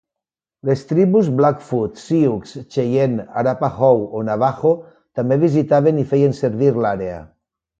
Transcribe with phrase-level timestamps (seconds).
[0.67, 2.41] Les tribus Blackfoot, Sioux,
[2.77, 4.73] Cheyenne, Arapaho o Navaho
[5.21, 7.25] també visitaven i feien servir l'àrea.